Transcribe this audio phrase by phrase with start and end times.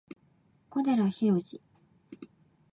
[0.71, 1.61] 小寺浩二